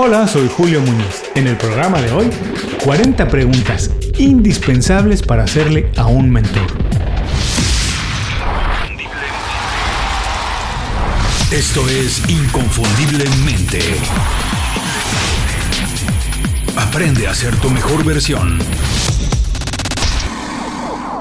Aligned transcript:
Hola, 0.00 0.28
soy 0.28 0.48
Julio 0.48 0.80
Muñoz. 0.80 1.24
En 1.34 1.48
el 1.48 1.56
programa 1.56 2.00
de 2.00 2.12
hoy, 2.12 2.30
40 2.84 3.26
preguntas 3.26 3.90
indispensables 4.16 5.22
para 5.22 5.42
hacerle 5.42 5.90
a 5.96 6.06
un 6.06 6.30
mentor. 6.30 6.68
Esto 11.50 11.80
es 11.88 12.22
Inconfundiblemente. 12.30 13.80
Aprende 16.76 17.26
a 17.26 17.34
ser 17.34 17.56
tu 17.56 17.68
mejor 17.68 18.04
versión. 18.04 18.56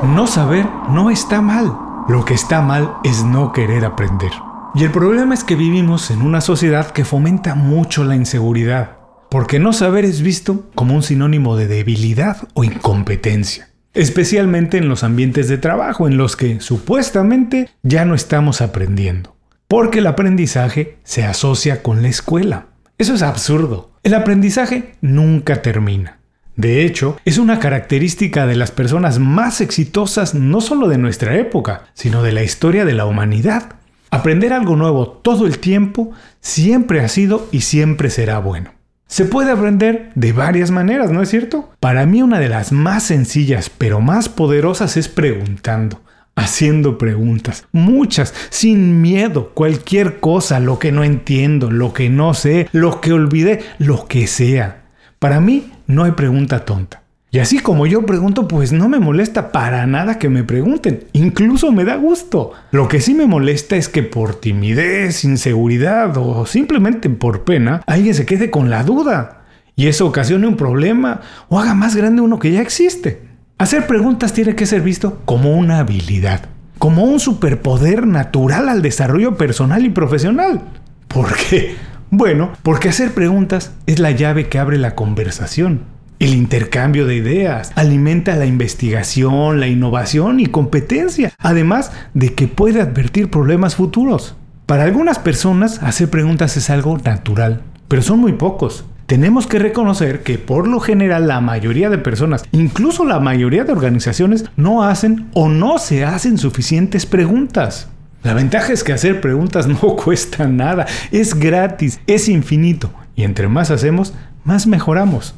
No 0.03 0.27
saber 0.27 0.69
no 0.91 1.09
está 1.09 1.41
mal. 1.41 1.75
Lo 2.07 2.23
que 2.25 2.35
está 2.35 2.61
mal 2.61 2.97
es 3.03 3.23
no 3.23 3.51
querer 3.51 3.85
aprender. 3.85 4.46
Y 4.77 4.83
el 4.83 4.91
problema 4.91 5.33
es 5.33 5.43
que 5.43 5.55
vivimos 5.55 6.11
en 6.11 6.21
una 6.21 6.39
sociedad 6.39 6.91
que 6.91 7.03
fomenta 7.03 7.55
mucho 7.55 8.03
la 8.03 8.15
inseguridad, 8.15 8.91
porque 9.27 9.57
no 9.57 9.73
saber 9.73 10.05
es 10.05 10.21
visto 10.21 10.69
como 10.75 10.93
un 10.93 11.01
sinónimo 11.01 11.57
de 11.57 11.65
debilidad 11.65 12.47
o 12.53 12.63
incompetencia, 12.63 13.69
especialmente 13.95 14.77
en 14.77 14.87
los 14.87 15.03
ambientes 15.03 15.47
de 15.47 15.57
trabajo 15.57 16.07
en 16.07 16.17
los 16.17 16.35
que 16.35 16.61
supuestamente 16.61 17.71
ya 17.81 18.05
no 18.05 18.13
estamos 18.13 18.61
aprendiendo, 18.61 19.35
porque 19.67 19.97
el 19.97 20.05
aprendizaje 20.05 20.99
se 21.03 21.25
asocia 21.25 21.81
con 21.81 22.03
la 22.03 22.09
escuela. 22.09 22.67
Eso 22.99 23.15
es 23.15 23.23
absurdo. 23.23 23.93
El 24.03 24.13
aprendizaje 24.13 24.93
nunca 25.01 25.63
termina. 25.63 26.19
De 26.55 26.85
hecho, 26.85 27.17
es 27.25 27.39
una 27.39 27.57
característica 27.57 28.45
de 28.45 28.55
las 28.55 28.69
personas 28.69 29.17
más 29.17 29.59
exitosas 29.59 30.35
no 30.35 30.61
solo 30.61 30.87
de 30.87 30.99
nuestra 30.99 31.35
época, 31.35 31.85
sino 31.95 32.21
de 32.21 32.31
la 32.31 32.43
historia 32.43 32.85
de 32.85 32.93
la 32.93 33.07
humanidad. 33.07 33.77
Aprender 34.09 34.53
algo 34.53 34.75
nuevo 34.75 35.07
todo 35.07 35.45
el 35.45 35.59
tiempo 35.59 36.11
siempre 36.39 37.01
ha 37.01 37.09
sido 37.09 37.47
y 37.51 37.61
siempre 37.61 38.09
será 38.09 38.39
bueno. 38.39 38.71
Se 39.07 39.25
puede 39.25 39.51
aprender 39.51 40.11
de 40.15 40.33
varias 40.33 40.71
maneras, 40.71 41.11
¿no 41.11 41.21
es 41.21 41.29
cierto? 41.29 41.69
Para 41.79 42.05
mí 42.05 42.21
una 42.21 42.39
de 42.39 42.49
las 42.49 42.71
más 42.71 43.03
sencillas 43.03 43.69
pero 43.69 44.01
más 44.01 44.29
poderosas 44.29 44.97
es 44.97 45.07
preguntando, 45.07 46.01
haciendo 46.35 46.97
preguntas, 46.97 47.65
muchas, 47.71 48.33
sin 48.49 49.01
miedo, 49.01 49.51
cualquier 49.53 50.19
cosa, 50.19 50.59
lo 50.59 50.79
que 50.79 50.91
no 50.91 51.03
entiendo, 51.03 51.71
lo 51.71 51.93
que 51.93 52.09
no 52.09 52.33
sé, 52.33 52.69
lo 52.71 53.01
que 53.01 53.13
olvidé, 53.13 53.63
lo 53.77 54.07
que 54.07 54.27
sea. 54.27 54.83
Para 55.19 55.39
mí 55.39 55.71
no 55.87 56.03
hay 56.03 56.11
pregunta 56.11 56.63
tonta. 56.63 57.01
Y 57.29 57.39
así 57.39 57.59
como 57.59 57.85
yo 57.85 58.05
pregunto, 58.05 58.47
pues 58.47 58.71
no 58.71 58.87
me 58.87 58.99
molesta 58.99 59.51
para 59.51 59.85
nada 59.85 60.17
que 60.17 60.29
me 60.29 60.43
pregunten. 60.43 61.03
Incluso 61.11 61.73
me 61.73 61.83
da 61.83 61.95
gusto. 61.95 62.53
Lo 62.71 62.87
que 62.87 63.01
sí 63.01 63.13
me 63.13 63.27
molesta 63.27 63.75
es 63.75 63.89
que 63.89 64.01
por 64.01 64.35
timidez, 64.35 65.25
inseguridad 65.25 66.15
o 66.17 66.45
simplemente 66.45 67.09
por 67.09 67.43
pena, 67.43 67.81
alguien 67.85 68.13
se 68.13 68.25
quede 68.25 68.49
con 68.49 68.69
la 68.69 68.83
duda. 68.83 69.43
Y 69.75 69.87
eso 69.87 70.07
ocasione 70.07 70.47
un 70.47 70.55
problema 70.55 71.21
o 71.49 71.59
haga 71.59 71.73
más 71.73 71.95
grande 71.95 72.21
uno 72.21 72.39
que 72.39 72.51
ya 72.51 72.61
existe. 72.61 73.21
Hacer 73.57 73.87
preguntas 73.87 74.33
tiene 74.33 74.55
que 74.55 74.65
ser 74.65 74.81
visto 74.81 75.21
como 75.25 75.51
una 75.57 75.79
habilidad, 75.79 76.45
como 76.77 77.03
un 77.03 77.19
superpoder 77.19 78.07
natural 78.07 78.69
al 78.69 78.81
desarrollo 78.81 79.35
personal 79.35 79.85
y 79.85 79.89
profesional. 79.89 80.61
¿Por 81.07 81.35
qué? 81.35 81.75
Bueno, 82.09 82.53
porque 82.63 82.89
hacer 82.89 83.11
preguntas 83.11 83.73
es 83.85 83.99
la 83.99 84.11
llave 84.11 84.47
que 84.47 84.59
abre 84.59 84.77
la 84.77 84.95
conversación. 84.95 85.96
El 86.19 86.33
intercambio 86.33 87.05
de 87.05 87.15
ideas 87.15 87.71
alimenta 87.75 88.35
la 88.35 88.47
investigación, 88.47 89.59
la 89.59 89.67
innovación 89.67 90.39
y 90.39 90.47
competencia, 90.47 91.31
además 91.37 91.91
de 92.15 92.33
que 92.33 92.47
puede 92.47 92.81
advertir 92.81 93.29
problemas 93.29 93.75
futuros. 93.75 94.35
Para 94.65 94.85
algunas 94.85 95.19
personas 95.19 95.83
hacer 95.83 96.09
preguntas 96.09 96.57
es 96.57 96.71
algo 96.71 96.97
natural, 96.97 97.61
pero 97.87 98.01
son 98.01 98.19
muy 98.19 98.33
pocos. 98.33 98.85
Tenemos 99.05 99.45
que 99.45 99.59
reconocer 99.59 100.23
que 100.23 100.39
por 100.39 100.67
lo 100.67 100.79
general 100.79 101.27
la 101.27 101.39
mayoría 101.39 101.91
de 101.91 101.99
personas, 101.99 102.45
incluso 102.51 103.05
la 103.05 103.19
mayoría 103.19 103.63
de 103.63 103.73
organizaciones, 103.73 104.45
no 104.55 104.83
hacen 104.83 105.27
o 105.33 105.49
no 105.49 105.77
se 105.77 106.03
hacen 106.03 106.39
suficientes 106.39 107.05
preguntas. 107.05 107.89
La 108.23 108.33
ventaja 108.33 108.73
es 108.73 108.83
que 108.83 108.91
hacer 108.91 109.21
preguntas 109.21 109.67
no 109.67 109.95
cuesta 109.95 110.47
nada, 110.47 110.87
es 111.11 111.35
gratis, 111.35 111.99
es 112.07 112.27
infinito, 112.27 112.91
y 113.15 113.21
entre 113.21 113.47
más 113.47 113.69
hacemos, 113.69 114.15
más 114.43 114.65
mejoramos 114.65 115.35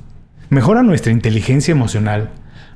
mejora 0.49 0.83
nuestra 0.83 1.11
inteligencia 1.11 1.71
emocional, 1.71 2.29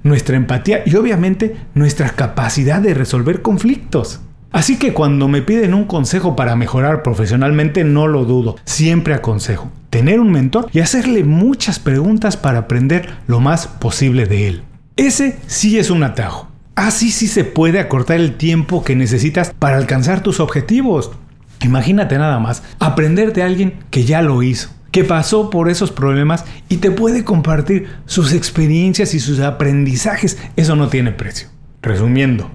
nuestra 0.04 0.36
empatía 0.36 0.84
y 0.86 0.96
obviamente 0.96 1.56
nuestra 1.74 2.10
capacidad 2.10 2.82
de 2.82 2.94
resolver 2.94 3.42
conflictos. 3.42 4.22
Así 4.52 4.78
que 4.78 4.94
cuando 4.94 5.28
me 5.28 5.42
piden 5.42 5.74
un 5.74 5.86
consejo 5.86 6.36
para 6.36 6.56
mejorar 6.56 7.02
profesionalmente, 7.02 7.84
no 7.84 8.08
lo 8.08 8.26
dudo, 8.26 8.58
siempre 8.66 9.14
aconsejo 9.14 9.72
tener 9.94 10.20
un 10.20 10.32
mentor 10.32 10.70
y 10.74 10.80
hacerle 10.80 11.24
muchas 11.24 11.78
preguntas 11.78 12.36
para 12.36 12.58
aprender 12.58 13.10
lo 13.28 13.40
más 13.40 13.68
posible 13.68 14.26
de 14.26 14.48
él. 14.48 14.64
Ese 14.98 15.38
sí 15.46 15.78
es 15.78 15.92
un 15.92 16.02
atajo. 16.02 16.48
Así 16.74 17.12
sí 17.12 17.28
se 17.28 17.44
puede 17.44 17.80
acortar 17.80 18.20
el 18.20 18.36
tiempo 18.36 18.84
que 18.84 18.96
necesitas 18.96 19.54
para 19.60 19.78
alcanzar 19.78 20.24
tus 20.24 20.40
objetivos. 20.40 21.12
Imagínate 21.62 22.18
nada 22.18 22.40
más, 22.40 22.64
aprender 22.80 23.34
de 23.34 23.44
alguien 23.44 23.76
que 23.92 24.04
ya 24.04 24.24
lo 24.24 24.42
hizo 24.42 24.70
que 24.94 25.04
pasó 25.04 25.50
por 25.50 25.70
esos 25.70 25.92
problemas 25.92 26.46
y 26.70 26.78
te 26.78 26.92
puede 26.92 27.24
compartir 27.24 27.88
sus 28.06 28.32
experiencias 28.32 29.16
y 29.16 29.20
sus 29.20 29.40
aprendizajes. 29.40 30.38
Eso 30.56 30.76
no 30.76 30.88
tiene 30.88 31.12
precio. 31.12 31.48
Resumiendo, 31.82 32.52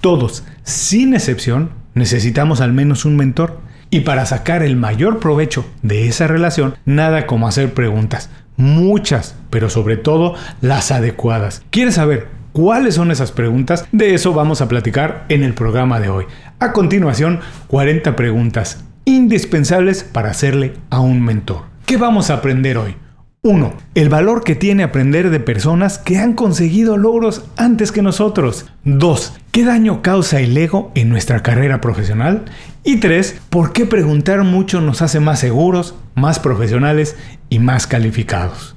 todos, 0.00 0.42
sin 0.64 1.14
excepción, 1.14 1.70
necesitamos 1.94 2.60
al 2.60 2.72
menos 2.72 3.04
un 3.04 3.16
mentor. 3.16 3.60
Y 3.88 4.00
para 4.00 4.26
sacar 4.26 4.64
el 4.64 4.74
mayor 4.74 5.20
provecho 5.20 5.64
de 5.82 6.08
esa 6.08 6.26
relación, 6.26 6.74
nada 6.86 7.28
como 7.28 7.46
hacer 7.46 7.72
preguntas. 7.72 8.30
Muchas, 8.56 9.36
pero 9.48 9.70
sobre 9.70 9.96
todo 9.96 10.34
las 10.60 10.90
adecuadas. 10.90 11.62
¿Quieres 11.70 11.94
saber 11.94 12.26
cuáles 12.50 12.96
son 12.96 13.12
esas 13.12 13.30
preguntas? 13.30 13.86
De 13.92 14.14
eso 14.14 14.32
vamos 14.32 14.60
a 14.60 14.66
platicar 14.66 15.24
en 15.28 15.44
el 15.44 15.54
programa 15.54 16.00
de 16.00 16.08
hoy. 16.08 16.24
A 16.58 16.72
continuación, 16.72 17.38
40 17.68 18.16
preguntas 18.16 18.84
indispensables 19.16 20.04
para 20.04 20.30
hacerle 20.30 20.74
a 20.90 21.00
un 21.00 21.22
mentor. 21.22 21.64
¿Qué 21.86 21.96
vamos 21.96 22.30
a 22.30 22.34
aprender 22.34 22.78
hoy? 22.78 22.96
1. 23.42 23.72
El 23.94 24.10
valor 24.10 24.44
que 24.44 24.54
tiene 24.54 24.82
aprender 24.82 25.30
de 25.30 25.40
personas 25.40 25.96
que 25.96 26.18
han 26.18 26.34
conseguido 26.34 26.98
logros 26.98 27.46
antes 27.56 27.90
que 27.90 28.02
nosotros. 28.02 28.66
2. 28.84 29.32
¿Qué 29.50 29.64
daño 29.64 30.02
causa 30.02 30.40
el 30.40 30.56
ego 30.56 30.92
en 30.94 31.08
nuestra 31.08 31.42
carrera 31.42 31.80
profesional? 31.80 32.44
Y 32.84 32.98
3. 32.98 33.40
¿Por 33.48 33.72
qué 33.72 33.86
preguntar 33.86 34.44
mucho 34.44 34.82
nos 34.82 35.00
hace 35.00 35.20
más 35.20 35.40
seguros, 35.40 35.94
más 36.14 36.38
profesionales 36.38 37.16
y 37.48 37.60
más 37.60 37.86
calificados? 37.86 38.76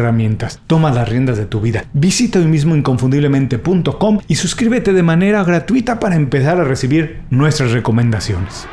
herramientas. 0.01 0.59
Toma 0.67 0.91
las 0.91 1.07
riendas 1.07 1.37
de 1.37 1.45
tu 1.45 1.61
vida. 1.61 1.85
Visita 1.93 2.39
hoy 2.39 2.45
mismo 2.45 2.75
inconfundiblemente.com 2.75 4.19
y 4.27 4.35
suscríbete 4.35 4.93
de 4.93 5.03
manera 5.03 5.43
gratuita 5.43 5.99
para 5.99 6.15
empezar 6.15 6.59
a 6.59 6.65
recibir 6.65 7.21
nuestras 7.29 7.71
recomendaciones. 7.71 8.67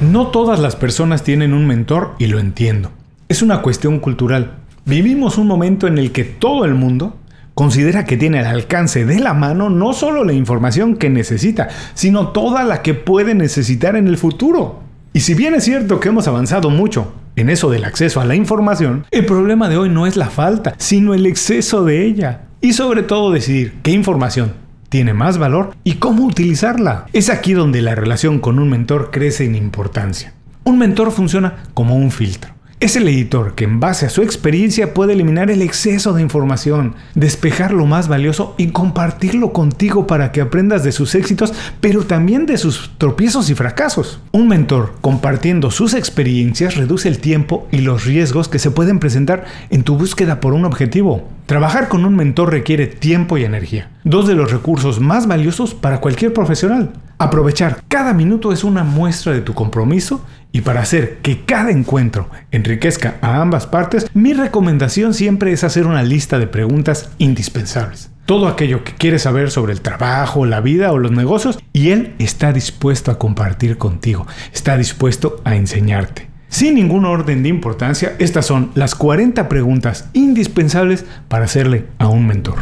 No 0.00 0.28
todas 0.28 0.60
las 0.60 0.76
personas 0.76 1.24
tienen 1.24 1.52
un 1.52 1.66
mentor 1.66 2.14
y 2.18 2.28
lo 2.28 2.38
entiendo. 2.38 2.92
Es 3.28 3.42
una 3.42 3.62
cuestión 3.62 3.98
cultural. 3.98 4.58
Vivimos 4.84 5.38
un 5.38 5.48
momento 5.48 5.86
en 5.86 5.98
el 5.98 6.12
que 6.12 6.24
todo 6.24 6.64
el 6.64 6.74
mundo 6.74 7.16
considera 7.54 8.04
que 8.04 8.16
tiene 8.16 8.38
al 8.38 8.46
alcance 8.46 9.04
de 9.04 9.18
la 9.18 9.34
mano 9.34 9.68
no 9.68 9.92
solo 9.92 10.24
la 10.24 10.32
información 10.32 10.96
que 10.96 11.10
necesita, 11.10 11.68
sino 11.94 12.28
toda 12.28 12.62
la 12.62 12.82
que 12.82 12.94
puede 12.94 13.34
necesitar 13.34 13.96
en 13.96 14.06
el 14.06 14.16
futuro. 14.16 14.80
Y 15.12 15.20
si 15.20 15.34
bien 15.34 15.54
es 15.54 15.64
cierto 15.64 15.98
que 15.98 16.10
hemos 16.10 16.28
avanzado 16.28 16.70
mucho 16.70 17.12
en 17.40 17.50
eso 17.50 17.70
del 17.70 17.84
acceso 17.84 18.20
a 18.20 18.24
la 18.24 18.34
información, 18.34 19.06
el 19.10 19.26
problema 19.26 19.68
de 19.68 19.76
hoy 19.76 19.88
no 19.88 20.06
es 20.06 20.16
la 20.16 20.30
falta, 20.30 20.74
sino 20.78 21.14
el 21.14 21.26
exceso 21.26 21.84
de 21.84 22.04
ella. 22.04 22.42
Y 22.60 22.72
sobre 22.72 23.02
todo 23.02 23.30
decidir 23.30 23.74
qué 23.82 23.92
información 23.92 24.52
tiene 24.88 25.14
más 25.14 25.38
valor 25.38 25.74
y 25.84 25.94
cómo 25.94 26.24
utilizarla. 26.24 27.06
Es 27.12 27.30
aquí 27.30 27.52
donde 27.52 27.82
la 27.82 27.94
relación 27.94 28.38
con 28.38 28.58
un 28.58 28.68
mentor 28.68 29.10
crece 29.10 29.44
en 29.44 29.54
importancia. 29.54 30.32
Un 30.64 30.78
mentor 30.78 31.12
funciona 31.12 31.64
como 31.74 31.96
un 31.96 32.10
filtro 32.10 32.57
Es 32.80 32.94
el 32.94 33.08
editor 33.08 33.56
que 33.56 33.64
en 33.64 33.80
base 33.80 34.06
a 34.06 34.08
su 34.08 34.22
experiencia 34.22 34.94
puede 34.94 35.14
eliminar 35.14 35.50
el 35.50 35.62
exceso 35.62 36.12
de 36.12 36.22
información, 36.22 36.94
despejar 37.16 37.72
lo 37.72 37.86
más 37.86 38.06
valioso 38.06 38.54
y 38.56 38.68
compartirlo 38.68 39.52
contigo 39.52 40.06
para 40.06 40.30
que 40.30 40.40
aprendas 40.40 40.84
de 40.84 40.92
sus 40.92 41.16
éxitos, 41.16 41.52
pero 41.80 42.04
también 42.04 42.46
de 42.46 42.56
sus 42.56 42.92
tropiezos 42.96 43.50
y 43.50 43.56
fracasos. 43.56 44.20
Un 44.30 44.46
mentor 44.46 44.94
compartiendo 45.00 45.72
sus 45.72 45.92
experiencias 45.92 46.76
reduce 46.76 47.08
el 47.08 47.18
tiempo 47.18 47.66
y 47.72 47.78
los 47.78 48.04
riesgos 48.04 48.48
que 48.48 48.60
se 48.60 48.70
pueden 48.70 49.00
presentar 49.00 49.46
en 49.70 49.82
tu 49.82 49.98
búsqueda 49.98 50.38
por 50.38 50.52
un 50.52 50.64
objetivo. 50.64 51.28
Trabajar 51.46 51.88
con 51.88 52.04
un 52.04 52.14
mentor 52.14 52.52
requiere 52.52 52.86
tiempo 52.86 53.38
y 53.38 53.44
energía, 53.44 53.90
dos 54.04 54.28
de 54.28 54.34
los 54.34 54.52
recursos 54.52 55.00
más 55.00 55.26
valiosos 55.26 55.74
para 55.74 56.00
cualquier 56.00 56.32
profesional. 56.32 56.92
Aprovechar 57.20 57.82
cada 57.88 58.14
minuto 58.14 58.52
es 58.52 58.62
una 58.62 58.84
muestra 58.84 59.32
de 59.32 59.40
tu 59.40 59.52
compromiso 59.52 60.24
y 60.52 60.60
para 60.60 60.82
hacer 60.82 61.18
que 61.18 61.44
cada 61.44 61.72
encuentro 61.72 62.30
enriquezca 62.52 63.16
a 63.22 63.40
ambas 63.40 63.66
partes, 63.66 64.08
mi 64.14 64.34
recomendación 64.34 65.14
siempre 65.14 65.50
es 65.50 65.64
hacer 65.64 65.88
una 65.88 66.04
lista 66.04 66.38
de 66.38 66.46
preguntas 66.46 67.10
indispensables. 67.18 68.12
Todo 68.24 68.46
aquello 68.46 68.84
que 68.84 68.92
quieres 68.92 69.22
saber 69.22 69.50
sobre 69.50 69.72
el 69.72 69.80
trabajo, 69.80 70.46
la 70.46 70.60
vida 70.60 70.92
o 70.92 70.98
los 70.98 71.10
negocios 71.10 71.58
y 71.72 71.90
él 71.90 72.14
está 72.20 72.52
dispuesto 72.52 73.10
a 73.10 73.18
compartir 73.18 73.78
contigo, 73.78 74.28
está 74.52 74.76
dispuesto 74.76 75.40
a 75.42 75.56
enseñarte. 75.56 76.28
Sin 76.46 76.76
ningún 76.76 77.04
orden 77.04 77.42
de 77.42 77.48
importancia, 77.48 78.14
estas 78.20 78.46
son 78.46 78.70
las 78.76 78.94
40 78.94 79.48
preguntas 79.48 80.08
indispensables 80.12 81.04
para 81.26 81.46
hacerle 81.46 81.86
a 81.98 82.06
un 82.06 82.28
mentor. 82.28 82.58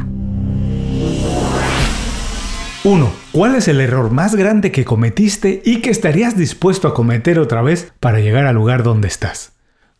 1. 2.86 3.10
¿Cuál 3.32 3.56
es 3.56 3.66
el 3.66 3.80
error 3.80 4.12
más 4.12 4.36
grande 4.36 4.70
que 4.70 4.84
cometiste 4.84 5.60
y 5.64 5.80
que 5.80 5.90
estarías 5.90 6.36
dispuesto 6.36 6.86
a 6.86 6.94
cometer 6.94 7.40
otra 7.40 7.60
vez 7.60 7.92
para 7.98 8.20
llegar 8.20 8.46
al 8.46 8.54
lugar 8.54 8.84
donde 8.84 9.08
estás? 9.08 9.54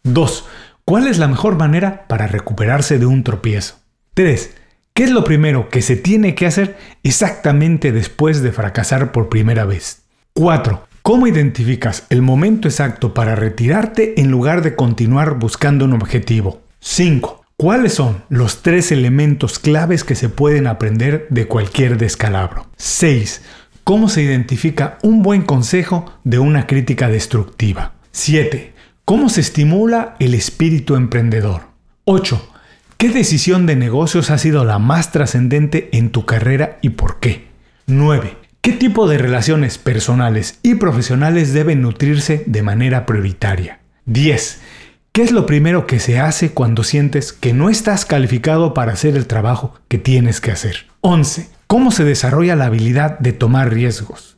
2. 0.04 0.44
¿Cuál 0.84 1.08
es 1.08 1.18
la 1.18 1.26
mejor 1.26 1.56
manera 1.56 2.06
para 2.06 2.28
recuperarse 2.28 3.00
de 3.00 3.06
un 3.06 3.24
tropiezo? 3.24 3.74
3. 4.14 4.54
¿Qué 4.94 5.02
es 5.02 5.10
lo 5.10 5.24
primero 5.24 5.68
que 5.68 5.82
se 5.82 5.96
tiene 5.96 6.36
que 6.36 6.46
hacer 6.46 6.78
exactamente 7.02 7.90
después 7.90 8.40
de 8.40 8.52
fracasar 8.52 9.10
por 9.10 9.28
primera 9.30 9.64
vez? 9.64 10.02
4. 10.34 10.86
¿Cómo 11.02 11.26
identificas 11.26 12.06
el 12.08 12.22
momento 12.22 12.68
exacto 12.68 13.14
para 13.14 13.34
retirarte 13.34 14.20
en 14.20 14.30
lugar 14.30 14.62
de 14.62 14.76
continuar 14.76 15.40
buscando 15.40 15.86
un 15.86 15.94
objetivo? 15.94 16.60
5. 16.78 17.35
¿Cuáles 17.58 17.94
son 17.94 18.22
los 18.28 18.60
tres 18.60 18.92
elementos 18.92 19.58
claves 19.58 20.04
que 20.04 20.14
se 20.14 20.28
pueden 20.28 20.66
aprender 20.66 21.26
de 21.30 21.46
cualquier 21.46 21.96
descalabro? 21.96 22.66
6. 22.76 23.40
¿Cómo 23.82 24.10
se 24.10 24.20
identifica 24.20 24.98
un 25.02 25.22
buen 25.22 25.40
consejo 25.40 26.12
de 26.22 26.38
una 26.38 26.66
crítica 26.66 27.08
destructiva? 27.08 27.94
7. 28.10 28.74
¿Cómo 29.06 29.30
se 29.30 29.40
estimula 29.40 30.16
el 30.18 30.34
espíritu 30.34 30.96
emprendedor? 30.96 31.62
8. 32.04 32.46
¿Qué 32.98 33.08
decisión 33.08 33.64
de 33.64 33.74
negocios 33.74 34.30
ha 34.30 34.36
sido 34.36 34.66
la 34.66 34.78
más 34.78 35.10
trascendente 35.10 35.88
en 35.96 36.10
tu 36.10 36.26
carrera 36.26 36.76
y 36.82 36.90
por 36.90 37.20
qué? 37.20 37.46
9. 37.86 38.36
¿Qué 38.60 38.72
tipo 38.72 39.08
de 39.08 39.16
relaciones 39.16 39.78
personales 39.78 40.58
y 40.62 40.74
profesionales 40.74 41.54
deben 41.54 41.80
nutrirse 41.80 42.44
de 42.44 42.62
manera 42.62 43.06
prioritaria? 43.06 43.80
10. 44.04 44.60
¿Qué 45.16 45.22
es 45.22 45.32
lo 45.32 45.46
primero 45.46 45.86
que 45.86 45.98
se 45.98 46.20
hace 46.20 46.50
cuando 46.50 46.84
sientes 46.84 47.32
que 47.32 47.54
no 47.54 47.70
estás 47.70 48.04
calificado 48.04 48.74
para 48.74 48.92
hacer 48.92 49.16
el 49.16 49.26
trabajo 49.26 49.72
que 49.88 49.96
tienes 49.96 50.42
que 50.42 50.50
hacer? 50.50 50.88
11. 51.00 51.48
¿Cómo 51.66 51.90
se 51.90 52.04
desarrolla 52.04 52.54
la 52.54 52.66
habilidad 52.66 53.18
de 53.18 53.32
tomar 53.32 53.72
riesgos? 53.72 54.36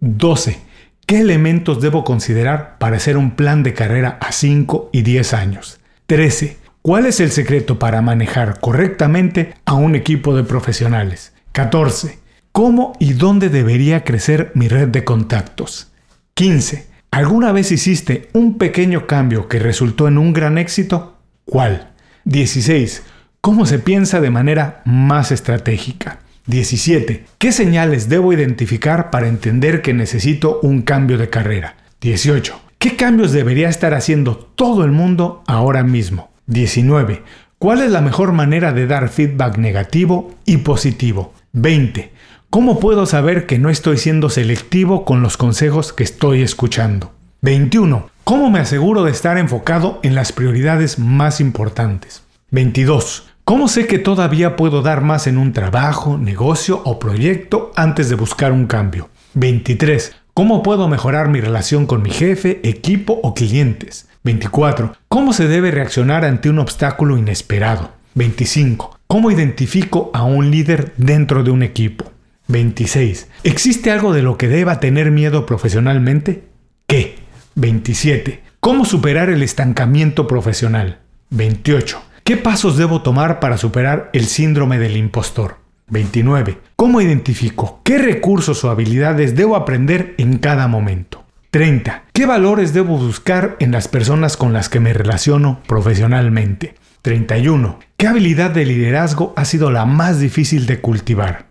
12. 0.00 0.58
¿Qué 1.06 1.20
elementos 1.20 1.80
debo 1.80 2.02
considerar 2.02 2.76
para 2.78 2.96
hacer 2.96 3.16
un 3.16 3.36
plan 3.36 3.62
de 3.62 3.72
carrera 3.72 4.18
a 4.20 4.32
5 4.32 4.90
y 4.92 5.02
10 5.02 5.32
años? 5.32 5.78
13. 6.08 6.56
¿Cuál 6.82 7.06
es 7.06 7.20
el 7.20 7.30
secreto 7.30 7.78
para 7.78 8.02
manejar 8.02 8.58
correctamente 8.58 9.54
a 9.64 9.74
un 9.74 9.94
equipo 9.94 10.34
de 10.34 10.42
profesionales? 10.42 11.34
14. 11.52 12.18
¿Cómo 12.50 12.94
y 12.98 13.12
dónde 13.12 13.48
debería 13.48 14.02
crecer 14.02 14.50
mi 14.56 14.66
red 14.66 14.88
de 14.88 15.04
contactos? 15.04 15.92
15. 16.34 16.85
¿Alguna 17.10 17.52
vez 17.52 17.72
hiciste 17.72 18.28
un 18.32 18.58
pequeño 18.58 19.06
cambio 19.06 19.48
que 19.48 19.58
resultó 19.58 20.08
en 20.08 20.18
un 20.18 20.32
gran 20.32 20.58
éxito? 20.58 21.16
¿Cuál? 21.44 21.92
16. 22.24 23.02
¿Cómo 23.40 23.64
se 23.64 23.78
piensa 23.78 24.20
de 24.20 24.30
manera 24.30 24.82
más 24.84 25.32
estratégica? 25.32 26.18
17. 26.46 27.24
¿Qué 27.38 27.52
señales 27.52 28.08
debo 28.08 28.32
identificar 28.32 29.10
para 29.10 29.28
entender 29.28 29.82
que 29.82 29.94
necesito 29.94 30.60
un 30.62 30.82
cambio 30.82 31.18
de 31.18 31.30
carrera? 31.30 31.76
18. 32.00 32.60
¿Qué 32.78 32.96
cambios 32.96 33.32
debería 33.32 33.68
estar 33.68 33.94
haciendo 33.94 34.36
todo 34.36 34.84
el 34.84 34.92
mundo 34.92 35.42
ahora 35.46 35.82
mismo? 35.82 36.30
19. 36.46 37.22
¿Cuál 37.58 37.80
es 37.80 37.90
la 37.90 38.00
mejor 38.00 38.32
manera 38.32 38.72
de 38.72 38.86
dar 38.86 39.08
feedback 39.08 39.56
negativo 39.56 40.34
y 40.44 40.58
positivo? 40.58 41.32
20. 41.52 42.12
¿Cómo 42.50 42.78
puedo 42.78 43.06
saber 43.06 43.44
que 43.46 43.58
no 43.58 43.70
estoy 43.70 43.98
siendo 43.98 44.30
selectivo 44.30 45.04
con 45.04 45.20
los 45.20 45.36
consejos 45.36 45.92
que 45.92 46.04
estoy 46.04 46.42
escuchando? 46.42 47.12
21. 47.42 48.08
¿Cómo 48.24 48.50
me 48.50 48.60
aseguro 48.60 49.02
de 49.02 49.10
estar 49.10 49.36
enfocado 49.36 49.98
en 50.02 50.14
las 50.14 50.32
prioridades 50.32 50.98
más 50.98 51.40
importantes? 51.40 52.22
22. 52.52 53.28
¿Cómo 53.44 53.68
sé 53.68 53.86
que 53.86 53.98
todavía 53.98 54.56
puedo 54.56 54.80
dar 54.80 55.02
más 55.02 55.26
en 55.26 55.38
un 55.38 55.52
trabajo, 55.52 56.18
negocio 56.18 56.82
o 56.84 56.98
proyecto 56.98 57.72
antes 57.74 58.08
de 58.08 58.14
buscar 58.14 58.52
un 58.52 58.66
cambio? 58.66 59.10
23. 59.34 60.14
¿Cómo 60.32 60.62
puedo 60.62 60.88
mejorar 60.88 61.28
mi 61.28 61.40
relación 61.40 61.84
con 61.86 62.00
mi 62.02 62.10
jefe, 62.10 62.60
equipo 62.62 63.20
o 63.22 63.34
clientes? 63.34 64.08
24. 64.22 64.94
¿Cómo 65.08 65.32
se 65.32 65.48
debe 65.48 65.72
reaccionar 65.72 66.24
ante 66.24 66.48
un 66.48 66.60
obstáculo 66.60 67.18
inesperado? 67.18 67.90
25. 68.14 68.98
¿Cómo 69.08 69.30
identifico 69.30 70.10
a 70.14 70.24
un 70.24 70.50
líder 70.50 70.94
dentro 70.96 71.42
de 71.42 71.50
un 71.50 71.62
equipo? 71.62 72.15
26. 72.48 73.28
¿Existe 73.44 73.90
algo 73.90 74.12
de 74.12 74.22
lo 74.22 74.38
que 74.38 74.48
deba 74.48 74.80
tener 74.80 75.10
miedo 75.10 75.46
profesionalmente? 75.46 76.44
¿Qué? 76.86 77.16
27. 77.56 78.42
¿Cómo 78.60 78.84
superar 78.84 79.30
el 79.30 79.42
estancamiento 79.42 80.26
profesional? 80.26 81.00
28. 81.30 82.02
¿Qué 82.24 82.36
pasos 82.36 82.76
debo 82.76 83.02
tomar 83.02 83.40
para 83.40 83.58
superar 83.58 84.10
el 84.12 84.26
síndrome 84.26 84.78
del 84.78 84.96
impostor? 84.96 85.58
29. 85.88 86.58
¿Cómo 86.74 87.00
identifico 87.00 87.80
qué 87.84 87.98
recursos 87.98 88.64
o 88.64 88.70
habilidades 88.70 89.36
debo 89.36 89.56
aprender 89.56 90.14
en 90.18 90.38
cada 90.38 90.66
momento? 90.66 91.24
30. 91.50 92.04
¿Qué 92.12 92.26
valores 92.26 92.74
debo 92.74 92.98
buscar 92.98 93.56
en 93.60 93.70
las 93.70 93.88
personas 93.88 94.36
con 94.36 94.52
las 94.52 94.68
que 94.68 94.80
me 94.80 94.92
relaciono 94.92 95.60
profesionalmente? 95.66 96.74
31. 97.02 97.78
¿Qué 97.96 98.08
habilidad 98.08 98.50
de 98.50 98.64
liderazgo 98.64 99.32
ha 99.36 99.44
sido 99.44 99.70
la 99.70 99.86
más 99.86 100.18
difícil 100.18 100.66
de 100.66 100.80
cultivar? 100.80 101.46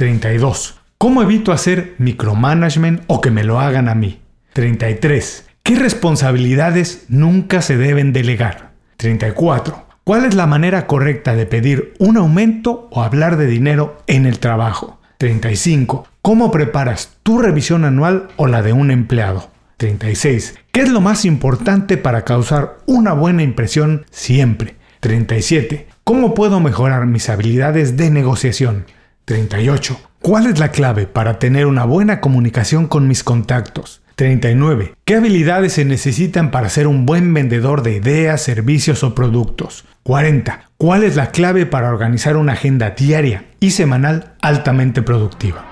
32. 0.00 0.80
¿Cómo 0.96 1.20
evito 1.20 1.52
hacer 1.52 1.94
micromanagement 1.98 3.02
o 3.06 3.20
que 3.20 3.30
me 3.30 3.44
lo 3.44 3.60
hagan 3.60 3.86
a 3.86 3.94
mí? 3.94 4.22
33. 4.54 5.44
¿Qué 5.62 5.74
responsabilidades 5.74 7.04
nunca 7.08 7.60
se 7.60 7.76
deben 7.76 8.14
delegar? 8.14 8.70
34. 8.96 9.84
¿Cuál 10.02 10.24
es 10.24 10.34
la 10.34 10.46
manera 10.46 10.86
correcta 10.86 11.34
de 11.34 11.44
pedir 11.44 11.92
un 11.98 12.16
aumento 12.16 12.88
o 12.90 13.02
hablar 13.02 13.36
de 13.36 13.44
dinero 13.44 13.98
en 14.06 14.24
el 14.24 14.38
trabajo? 14.38 14.98
35. 15.18 16.08
¿Cómo 16.22 16.50
preparas 16.50 17.18
tu 17.22 17.38
revisión 17.38 17.84
anual 17.84 18.28
o 18.36 18.46
la 18.46 18.62
de 18.62 18.72
un 18.72 18.90
empleado? 18.90 19.50
36. 19.76 20.54
¿Qué 20.72 20.80
es 20.80 20.88
lo 20.88 21.02
más 21.02 21.26
importante 21.26 21.98
para 21.98 22.24
causar 22.24 22.78
una 22.86 23.12
buena 23.12 23.42
impresión 23.42 24.06
siempre? 24.10 24.76
37. 25.00 25.88
¿Cómo 26.04 26.32
puedo 26.32 26.58
mejorar 26.58 27.04
mis 27.04 27.28
habilidades 27.28 27.98
de 27.98 28.08
negociación? 28.08 28.86
38. 29.30 30.00
¿Cuál 30.20 30.46
es 30.46 30.58
la 30.58 30.72
clave 30.72 31.06
para 31.06 31.38
tener 31.38 31.66
una 31.66 31.84
buena 31.84 32.20
comunicación 32.20 32.88
con 32.88 33.06
mis 33.06 33.22
contactos? 33.22 34.02
39. 34.16 34.94
¿Qué 35.04 35.14
habilidades 35.14 35.74
se 35.74 35.84
necesitan 35.84 36.50
para 36.50 36.68
ser 36.68 36.88
un 36.88 37.06
buen 37.06 37.32
vendedor 37.32 37.84
de 37.84 37.94
ideas, 37.94 38.42
servicios 38.42 39.04
o 39.04 39.14
productos? 39.14 39.84
40. 40.02 40.70
¿Cuál 40.76 41.04
es 41.04 41.14
la 41.14 41.30
clave 41.30 41.64
para 41.64 41.90
organizar 41.90 42.36
una 42.36 42.54
agenda 42.54 42.90
diaria 42.90 43.44
y 43.60 43.70
semanal 43.70 44.32
altamente 44.40 45.00
productiva? 45.00 45.69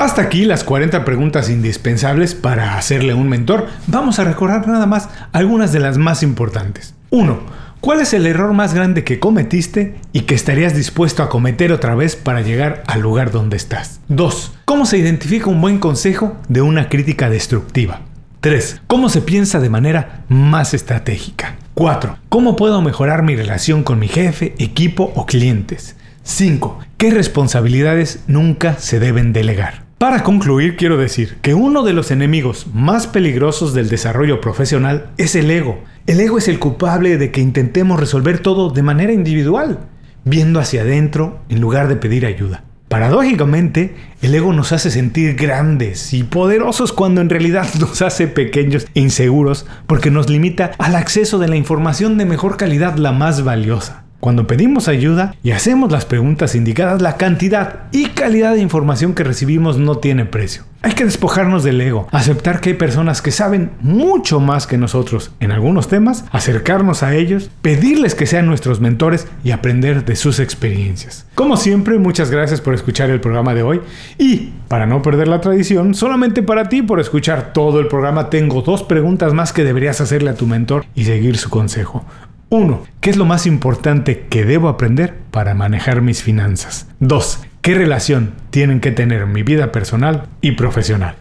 Hasta 0.00 0.22
aquí 0.22 0.46
las 0.46 0.64
40 0.64 1.04
preguntas 1.04 1.50
indispensables 1.50 2.34
para 2.34 2.78
hacerle 2.78 3.12
un 3.12 3.28
mentor. 3.28 3.66
Vamos 3.86 4.18
a 4.18 4.24
recordar 4.24 4.66
nada 4.66 4.86
más 4.86 5.10
algunas 5.32 5.74
de 5.74 5.80
las 5.80 5.98
más 5.98 6.22
importantes. 6.22 6.94
1. 7.10 7.38
¿Cuál 7.82 8.00
es 8.00 8.14
el 8.14 8.24
error 8.24 8.54
más 8.54 8.72
grande 8.72 9.04
que 9.04 9.20
cometiste 9.20 9.96
y 10.14 10.22
que 10.22 10.34
estarías 10.34 10.74
dispuesto 10.74 11.22
a 11.22 11.28
cometer 11.28 11.70
otra 11.70 11.94
vez 11.94 12.16
para 12.16 12.40
llegar 12.40 12.82
al 12.86 13.02
lugar 13.02 13.30
donde 13.30 13.58
estás? 13.58 14.00
2. 14.08 14.54
¿Cómo 14.64 14.86
se 14.86 14.96
identifica 14.96 15.50
un 15.50 15.60
buen 15.60 15.78
consejo 15.78 16.34
de 16.48 16.62
una 16.62 16.88
crítica 16.88 17.28
destructiva? 17.28 18.00
3. 18.40 18.80
¿Cómo 18.86 19.10
se 19.10 19.20
piensa 19.20 19.60
de 19.60 19.68
manera 19.68 20.24
más 20.30 20.72
estratégica? 20.72 21.56
4. 21.74 22.16
¿Cómo 22.30 22.56
puedo 22.56 22.80
mejorar 22.80 23.22
mi 23.22 23.36
relación 23.36 23.82
con 23.82 23.98
mi 23.98 24.08
jefe, 24.08 24.54
equipo 24.56 25.12
o 25.14 25.26
clientes? 25.26 25.94
5. 26.22 26.78
¿Qué 26.96 27.10
responsabilidades 27.10 28.24
nunca 28.28 28.78
se 28.78 28.98
deben 28.98 29.34
delegar? 29.34 29.89
Para 30.00 30.22
concluir, 30.22 30.78
quiero 30.78 30.96
decir 30.96 31.36
que 31.42 31.52
uno 31.52 31.82
de 31.82 31.92
los 31.92 32.10
enemigos 32.10 32.68
más 32.72 33.06
peligrosos 33.06 33.74
del 33.74 33.90
desarrollo 33.90 34.40
profesional 34.40 35.10
es 35.18 35.34
el 35.34 35.50
ego. 35.50 35.78
El 36.06 36.20
ego 36.20 36.38
es 36.38 36.48
el 36.48 36.58
culpable 36.58 37.18
de 37.18 37.30
que 37.30 37.42
intentemos 37.42 38.00
resolver 38.00 38.38
todo 38.38 38.70
de 38.70 38.82
manera 38.82 39.12
individual, 39.12 39.80
viendo 40.24 40.58
hacia 40.58 40.80
adentro 40.80 41.40
en 41.50 41.60
lugar 41.60 41.88
de 41.88 41.96
pedir 41.96 42.24
ayuda. 42.24 42.64
Paradójicamente, 42.88 43.94
el 44.22 44.34
ego 44.34 44.54
nos 44.54 44.72
hace 44.72 44.90
sentir 44.90 45.36
grandes 45.36 46.14
y 46.14 46.22
poderosos 46.22 46.94
cuando 46.94 47.20
en 47.20 47.28
realidad 47.28 47.68
nos 47.78 48.00
hace 48.00 48.26
pequeños 48.26 48.86
e 48.94 49.00
inseguros 49.00 49.66
porque 49.86 50.10
nos 50.10 50.30
limita 50.30 50.70
al 50.78 50.96
acceso 50.96 51.38
de 51.38 51.48
la 51.48 51.56
información 51.56 52.16
de 52.16 52.24
mejor 52.24 52.56
calidad, 52.56 52.96
la 52.96 53.12
más 53.12 53.44
valiosa. 53.44 54.06
Cuando 54.20 54.46
pedimos 54.46 54.86
ayuda 54.86 55.34
y 55.42 55.52
hacemos 55.52 55.90
las 55.90 56.04
preguntas 56.04 56.54
indicadas, 56.54 57.00
la 57.00 57.16
cantidad 57.16 57.84
y 57.90 58.08
calidad 58.08 58.54
de 58.54 58.60
información 58.60 59.14
que 59.14 59.24
recibimos 59.24 59.78
no 59.78 59.96
tiene 59.96 60.26
precio. 60.26 60.64
Hay 60.82 60.92
que 60.92 61.06
despojarnos 61.06 61.64
del 61.64 61.80
ego, 61.80 62.06
aceptar 62.10 62.60
que 62.60 62.70
hay 62.70 62.74
personas 62.74 63.22
que 63.22 63.30
saben 63.30 63.70
mucho 63.80 64.38
más 64.38 64.66
que 64.66 64.76
nosotros 64.76 65.32
en 65.40 65.52
algunos 65.52 65.88
temas, 65.88 66.26
acercarnos 66.32 67.02
a 67.02 67.14
ellos, 67.14 67.50
pedirles 67.62 68.14
que 68.14 68.26
sean 68.26 68.46
nuestros 68.46 68.80
mentores 68.80 69.26
y 69.42 69.52
aprender 69.52 70.04
de 70.04 70.16
sus 70.16 70.38
experiencias. 70.38 71.26
Como 71.34 71.56
siempre, 71.56 71.98
muchas 71.98 72.30
gracias 72.30 72.60
por 72.60 72.74
escuchar 72.74 73.08
el 73.08 73.20
programa 73.20 73.54
de 73.54 73.62
hoy 73.62 73.80
y, 74.18 74.52
para 74.68 74.86
no 74.86 75.00
perder 75.00 75.28
la 75.28 75.40
tradición, 75.40 75.94
solamente 75.94 76.42
para 76.42 76.68
ti 76.68 76.82
por 76.82 77.00
escuchar 77.00 77.54
todo 77.54 77.80
el 77.80 77.88
programa 77.88 78.28
tengo 78.28 78.60
dos 78.60 78.82
preguntas 78.82 79.32
más 79.32 79.54
que 79.54 79.64
deberías 79.64 80.02
hacerle 80.02 80.30
a 80.30 80.34
tu 80.34 80.46
mentor 80.46 80.84
y 80.94 81.04
seguir 81.04 81.38
su 81.38 81.48
consejo. 81.48 82.04
1. 82.50 82.82
¿Qué 83.00 83.10
es 83.10 83.16
lo 83.16 83.24
más 83.24 83.46
importante 83.46 84.26
que 84.28 84.44
debo 84.44 84.68
aprender 84.68 85.16
para 85.30 85.54
manejar 85.54 86.02
mis 86.02 86.22
finanzas? 86.22 86.88
2. 86.98 87.40
¿Qué 87.62 87.74
relación 87.74 88.34
tienen 88.50 88.80
que 88.80 88.90
tener 88.90 89.26
mi 89.26 89.44
vida 89.44 89.70
personal 89.70 90.28
y 90.40 90.52
profesional? 90.52 91.16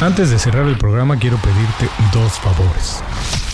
Antes 0.00 0.30
de 0.30 0.38
cerrar 0.38 0.66
el 0.66 0.76
programa 0.78 1.18
quiero 1.18 1.36
pedirte 1.38 1.88
dos 2.12 2.32
favores. 2.40 3.02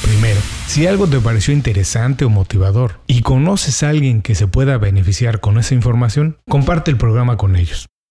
Primero, 0.02 0.40
si 0.66 0.86
algo 0.86 1.06
te 1.06 1.20
pareció 1.20 1.52
interesante 1.52 2.24
o 2.24 2.30
motivador 2.30 3.00
y 3.06 3.20
conoces 3.20 3.82
a 3.82 3.90
alguien 3.90 4.22
que 4.22 4.34
se 4.34 4.46
pueda 4.46 4.78
beneficiar 4.78 5.40
con 5.40 5.58
esa 5.58 5.74
información, 5.74 6.38
comparte 6.48 6.90
el 6.90 6.96
programa 6.96 7.36
con 7.36 7.56
ellos. 7.56 7.86